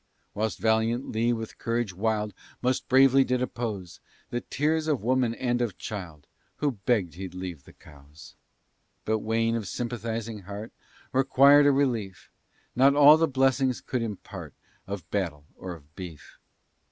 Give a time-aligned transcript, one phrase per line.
[0.33, 3.99] Whilst valiant Lee, with courage wild, Most bravely did oppose
[4.31, 8.33] The tears of woman and of child, Who begg'd he'd leave the cows.
[9.05, 10.73] But Wayne, of sympathizing heart,
[11.13, 12.31] Required a relief,
[12.75, 14.55] Not all the blessings could impart
[14.87, 16.39] Of battle or of beef.